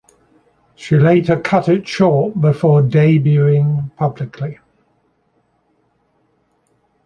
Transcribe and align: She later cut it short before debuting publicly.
She 0.73 0.97
later 0.97 1.39
cut 1.39 1.69
it 1.69 1.87
short 1.87 2.41
before 2.41 2.81
debuting 2.81 3.95
publicly. 3.97 4.57